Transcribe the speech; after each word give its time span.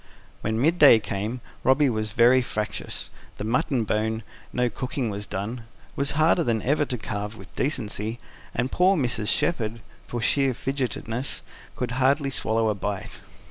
When 0.41 0.59
midday 0.59 0.97
came, 0.99 1.41
Robby 1.63 1.87
was 1.87 2.13
very 2.13 2.41
fractious. 2.41 3.11
The 3.37 3.43
mutton 3.43 3.83
bone 3.83 4.23
no 4.51 4.67
cooking 4.67 5.11
was 5.11 5.27
done 5.27 5.65
was 5.95 6.17
harder 6.17 6.43
than 6.43 6.63
ever 6.63 6.85
to 6.85 6.97
carve 6.97 7.37
with 7.37 7.55
decency; 7.55 8.17
and 8.55 8.71
poor 8.71 8.97
Mrs. 8.97 9.27
Shepherd, 9.27 9.79
for 10.07 10.19
sheer 10.19 10.55
fidgetiness, 10.55 11.41
could 11.75 11.91
hardly 12.01 12.31
swallow 12.31 12.69
a 12.69 12.73
bite. 12.73 13.21